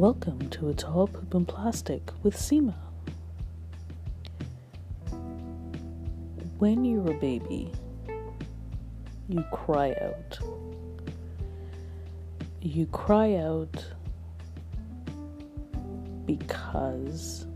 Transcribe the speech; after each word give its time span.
Welcome 0.00 0.48
to 0.48 0.70
It's 0.70 0.82
All 0.82 1.08
Poop 1.08 1.34
and 1.34 1.46
Plastic 1.46 2.10
with 2.22 2.34
Seema. 2.34 2.74
When 6.56 6.86
you're 6.86 7.10
a 7.10 7.18
baby, 7.18 7.70
you 9.28 9.44
cry 9.52 9.94
out. 10.00 10.38
You 12.62 12.86
cry 12.86 13.34
out 13.34 13.84
because 16.24 17.46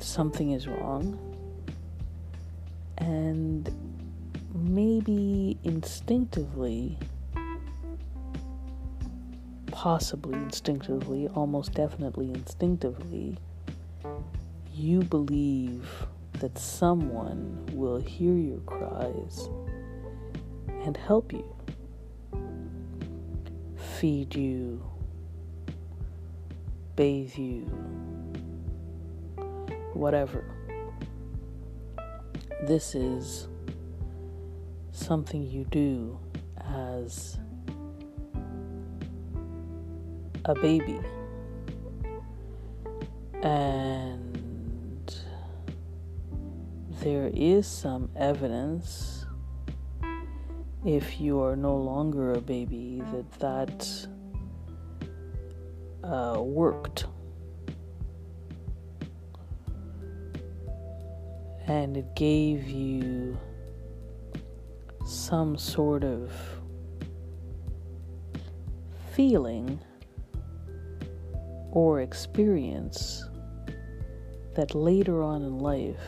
something 0.00 0.50
is 0.50 0.66
wrong 0.66 1.16
and 2.98 3.70
maybe 4.52 5.56
instinctively 5.62 6.98
possibly 9.84 10.32
instinctively, 10.32 11.28
almost 11.34 11.74
definitely 11.74 12.30
instinctively, 12.30 13.36
you 14.72 15.02
believe 15.02 16.06
that 16.40 16.56
someone 16.56 17.62
will 17.70 18.00
hear 18.00 18.32
your 18.32 18.60
cries 18.60 19.50
and 20.86 20.96
help 20.96 21.34
you, 21.34 21.44
feed 23.76 24.34
you, 24.34 24.82
bathe 26.96 27.36
you, 27.36 27.64
whatever. 29.92 30.46
This 32.62 32.94
is 32.94 33.48
something 34.92 35.42
you 35.42 35.66
do 35.66 36.18
as 36.56 37.36
a 40.46 40.54
baby. 40.54 41.00
And 43.42 45.14
there 47.00 47.30
is 47.34 47.66
some 47.66 48.08
evidence, 48.16 49.26
if 50.84 51.20
you 51.20 51.42
are 51.42 51.56
no 51.56 51.76
longer 51.76 52.32
a 52.34 52.40
baby, 52.40 53.02
that 53.12 53.30
that 53.40 54.08
uh, 56.02 56.40
worked. 56.40 57.06
And 61.66 61.96
it 61.96 62.14
gave 62.14 62.68
you 62.68 63.38
some 65.06 65.56
sort 65.56 66.04
of 66.04 66.30
feeling 69.14 69.80
or 71.74 72.00
experience 72.00 73.28
that 74.54 74.74
later 74.74 75.22
on 75.22 75.42
in 75.42 75.58
life 75.58 76.00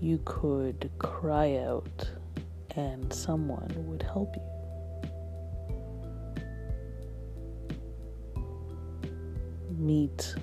you 0.00 0.18
could 0.24 0.90
cry 0.98 1.56
out 1.58 2.10
and 2.74 3.12
someone 3.12 3.72
would 3.86 4.02
help 4.02 4.34
you. 4.34 4.42
Meet 9.78 10.34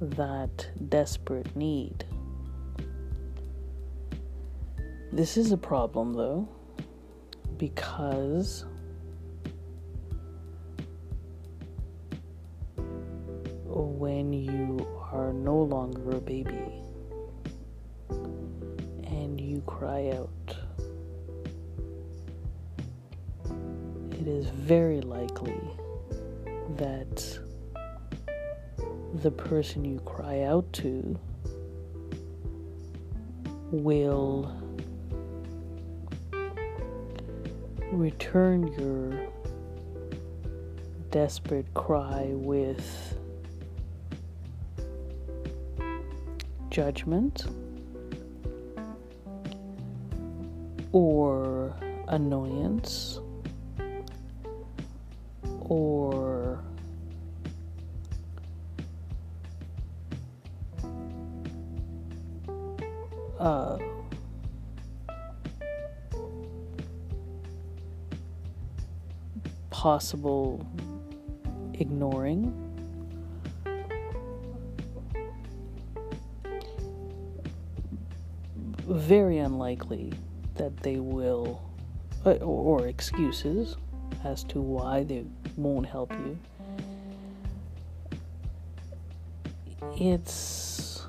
that 0.00 0.68
desperate 0.88 1.54
need. 1.54 2.04
This 5.12 5.36
is 5.36 5.52
a 5.52 5.56
problem 5.56 6.14
though, 6.14 6.48
because 7.56 8.64
when 13.82 14.32
you 14.32 14.86
are 15.12 15.32
no 15.32 15.56
longer 15.56 16.16
a 16.16 16.20
baby 16.20 16.82
and 19.06 19.40
you 19.40 19.62
cry 19.66 20.10
out. 20.10 20.56
It 24.12 24.26
is 24.26 24.48
very 24.48 25.00
likely 25.00 25.60
that 26.76 27.38
the 29.14 29.30
person 29.30 29.84
you 29.84 30.00
cry 30.00 30.42
out 30.42 30.72
to 30.74 31.18
will 33.70 34.54
return 37.92 38.68
your 38.78 39.28
desperate 41.10 41.72
cry 41.74 42.26
with 42.32 43.17
judgment 46.78 47.46
or 50.92 51.74
annoyance 52.06 53.18
or 55.62 56.62
uh, 63.40 63.76
possible 69.70 70.64
ignoring 71.74 72.67
very 78.88 79.38
unlikely 79.38 80.12
that 80.54 80.76
they 80.78 80.96
will, 80.96 81.62
uh, 82.24 82.32
or 82.36 82.86
excuses 82.86 83.76
as 84.24 84.42
to 84.44 84.60
why 84.60 85.04
they 85.04 85.24
won't 85.56 85.86
help 85.86 86.10
you. 86.12 86.38
It's 90.00 91.06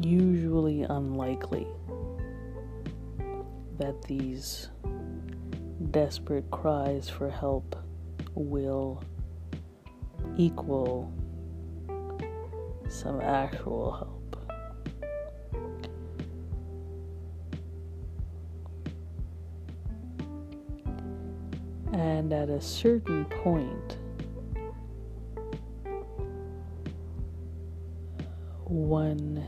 usually 0.00 0.82
unlikely 0.82 1.66
that 3.78 4.02
these 4.02 4.68
desperate 5.90 6.50
cries 6.50 7.08
for 7.08 7.30
help 7.30 7.76
will 8.34 9.02
equal 10.36 11.12
some 12.88 13.20
actual 13.20 13.92
help. 13.92 14.41
And 21.92 22.32
at 22.32 22.48
a 22.48 22.60
certain 22.60 23.26
point, 23.26 23.98
one 28.64 29.44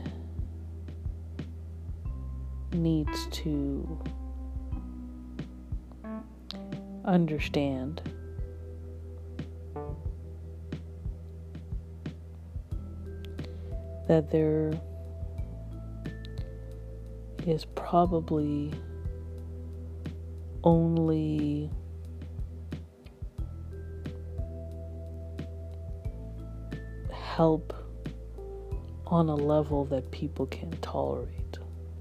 needs 2.71 3.27
to 3.31 3.99
understand 7.05 8.01
that 14.07 14.29
there 14.29 14.71
is 17.47 17.65
probably 17.75 18.71
only 20.63 21.71
help 27.35 27.73
on 29.07 29.27
a 29.27 29.35
level 29.35 29.83
that 29.83 30.09
people 30.09 30.45
can 30.45 30.71
tolerate. 30.77 31.57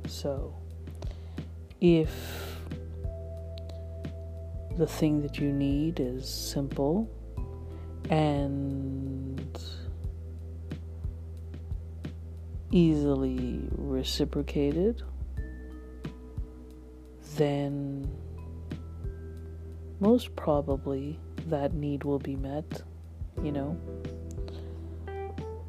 So, 0.07 0.55
if 1.81 2.61
the 4.79 4.87
thing 4.87 5.23
that 5.23 5.39
you 5.39 5.53
need 5.53 5.99
is 5.99 6.29
simple 6.29 7.11
and 8.11 9.59
easily 12.71 13.61
reciprocated, 13.73 15.03
then 17.35 18.09
most 19.99 20.37
probably 20.37 21.19
that 21.49 21.75
need 21.75 22.05
will 22.05 22.21
be 22.21 22.37
met, 22.37 22.83
you 23.43 23.51
know. 23.51 23.77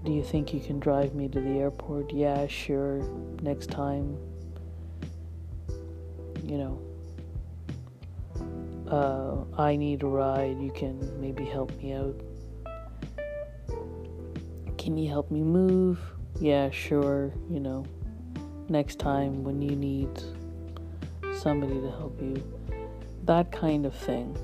Do 0.06 0.12
you 0.12 0.24
think 0.24 0.54
you 0.54 0.60
can 0.60 0.80
drive 0.80 1.16
me 1.16 1.28
to 1.30 1.42
the 1.42 1.58
airport? 1.58 2.14
Yeah, 2.14 2.46
sure. 2.46 3.00
Next 3.42 3.72
time. 3.72 4.16
You 6.44 6.58
know. 6.60 6.80
uh, 8.88 9.62
I 9.62 9.76
need 9.76 10.04
a 10.04 10.08
ride. 10.08 10.62
You 10.62 10.72
can 10.72 11.20
maybe 11.20 11.44
help 11.44 11.76
me 11.82 11.94
out. 11.94 12.16
Can 14.78 14.96
you 14.98 15.10
help 15.10 15.32
me 15.32 15.42
move? 15.42 16.00
Yeah, 16.40 16.70
sure. 16.70 17.34
You 17.50 17.60
know, 17.60 17.86
next 18.70 19.00
time 19.00 19.44
when 19.44 19.62
you 19.62 19.76
need 19.76 20.10
somebody 21.34 21.82
to 21.82 21.90
help 21.90 22.22
you. 22.22 22.44
That 23.24 23.52
kind 23.52 23.88
of 23.88 23.96
thing 23.96 24.38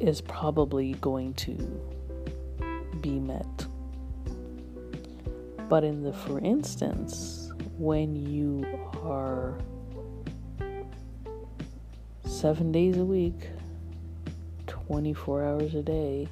is 0.00 0.20
probably 0.20 0.92
going 0.94 1.34
to 1.34 1.54
be 3.00 3.18
met. 3.18 3.66
But 5.68 5.84
in 5.84 6.02
the 6.02 6.12
for 6.12 6.38
instance, 6.40 7.52
when 7.78 8.14
you 8.14 8.64
are 9.02 9.58
seven 12.24 12.70
days 12.72 12.96
a 12.96 13.04
week, 13.04 13.48
24 14.66 15.44
hours 15.44 15.74
a 15.74 15.82
day, 15.82 16.28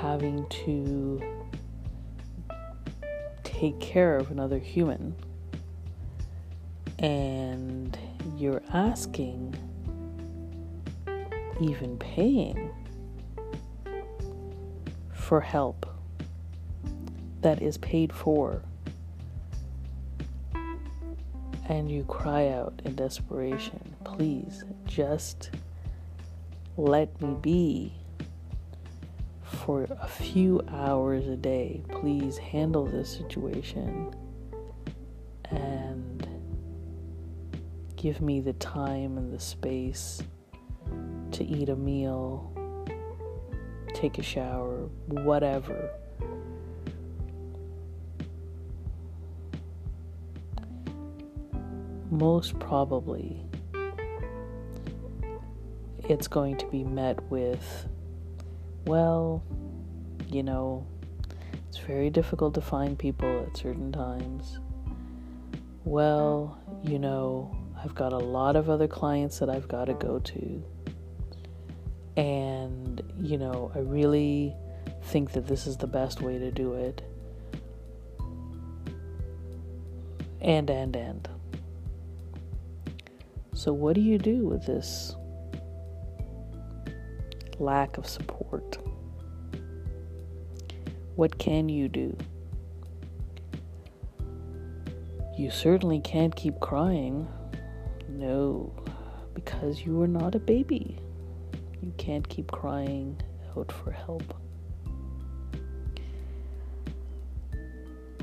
having 0.00 0.46
to 0.48 1.22
take 3.44 3.78
care 3.80 4.16
of 4.16 4.30
another 4.30 4.58
human, 4.58 5.14
and 6.98 7.96
you're 8.36 8.62
asking, 8.72 9.54
even 11.60 11.96
paying 11.98 12.70
for 15.12 15.40
help 15.40 15.86
that 17.40 17.60
is 17.62 17.78
paid 17.78 18.12
for 18.12 18.62
and 21.68 21.90
you 21.90 22.04
cry 22.04 22.48
out 22.48 22.80
in 22.84 22.94
desperation, 22.94 23.80
please 24.04 24.64
just 24.84 25.50
let 26.76 27.20
me 27.20 27.36
be 27.40 27.92
for 29.42 29.86
a 30.00 30.06
few 30.06 30.62
hours 30.70 31.26
a 31.26 31.36
day. 31.36 31.82
Please 31.88 32.38
handle 32.38 32.84
this 32.84 33.10
situation 33.10 34.14
and 35.50 36.28
give 37.96 38.20
me 38.20 38.40
the 38.40 38.52
time 38.54 39.18
and 39.18 39.32
the 39.32 39.40
space 39.40 40.22
to 41.32 41.44
eat 41.44 41.68
a 41.68 41.76
meal, 41.76 42.52
take 43.94 44.18
a 44.18 44.22
shower, 44.22 44.88
whatever. 45.06 45.90
most 52.10 52.58
probably 52.58 53.42
it's 56.08 56.28
going 56.28 56.56
to 56.56 56.66
be 56.66 56.84
met 56.84 57.20
with, 57.30 57.88
well, 58.86 59.42
you 60.28 60.42
know, 60.42 60.86
it's 61.68 61.78
very 61.78 62.10
difficult 62.10 62.54
to 62.54 62.60
find 62.60 62.96
people 62.96 63.44
at 63.44 63.56
certain 63.56 63.90
times. 63.90 64.60
Well, 65.84 66.58
you 66.84 67.00
know, 67.00 67.56
I've 67.82 67.94
got 67.94 68.12
a 68.12 68.18
lot 68.18 68.54
of 68.54 68.70
other 68.70 68.86
clients 68.86 69.40
that 69.40 69.50
I've 69.50 69.66
got 69.66 69.86
to 69.86 69.94
go 69.94 70.20
to. 70.20 70.64
And, 72.16 73.02
you 73.20 73.36
know, 73.36 73.70
I 73.74 73.80
really 73.80 74.54
think 75.04 75.32
that 75.32 75.46
this 75.46 75.66
is 75.66 75.76
the 75.76 75.86
best 75.86 76.22
way 76.22 76.38
to 76.38 76.50
do 76.50 76.74
it. 76.74 77.02
And, 80.40 80.70
and, 80.70 80.96
and. 80.96 81.28
So, 83.52 83.72
what 83.72 83.94
do 83.94 84.00
you 84.00 84.18
do 84.18 84.46
with 84.46 84.66
this 84.66 85.14
lack 87.58 87.98
of 87.98 88.06
support? 88.06 88.78
What 91.16 91.38
can 91.38 91.68
you 91.68 91.88
do? 91.88 92.16
You 95.36 95.50
certainly 95.50 96.00
can't 96.00 96.34
keep 96.34 96.60
crying. 96.60 97.28
No, 98.08 98.72
because 99.34 99.84
you 99.84 100.00
are 100.02 100.08
not 100.08 100.34
a 100.34 100.38
baby. 100.38 100.98
You 101.86 101.92
can't 101.98 102.28
keep 102.28 102.50
crying 102.50 103.16
out 103.56 103.70
for 103.70 103.92
help. 103.92 104.34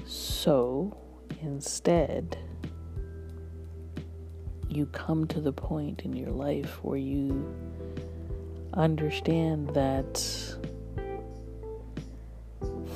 So, 0.05 0.97
instead, 1.41 2.37
you 4.67 4.85
come 4.87 5.27
to 5.27 5.39
the 5.39 5.53
point 5.53 6.01
in 6.01 6.13
your 6.13 6.31
life 6.31 6.83
where 6.83 6.97
you 6.97 7.55
understand 8.73 9.69
that 9.69 10.15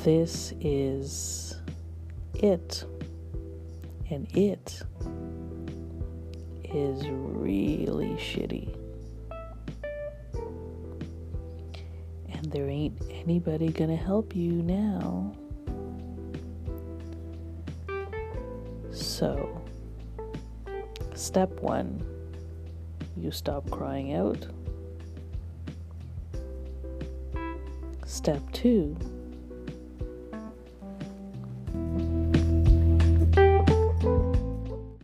this 0.04 0.54
is 0.60 1.56
it, 2.34 2.84
and 4.10 4.28
it 4.36 4.82
is 6.66 7.08
really 7.08 8.16
shitty. 8.16 8.87
There 12.52 12.68
ain't 12.68 13.02
anybody 13.10 13.70
gonna 13.70 13.96
help 13.96 14.36
you 14.36 14.52
now. 14.52 15.36
So, 18.92 19.62
Step 21.18 21.50
one, 21.62 22.00
you 23.18 23.32
stop 23.32 23.68
crying 23.72 24.14
out. 24.14 24.46
Step 28.06 28.40
two, 28.54 28.96